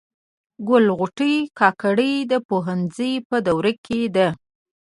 ګل 0.67 0.85
غوټۍ 0.97 1.35
کاکړه 1.59 2.11
د 2.31 2.33
پوهنځي 2.47 3.13
په 3.29 3.37
دوره 3.47 3.71
کي 3.85 4.01
ده. 4.15 4.27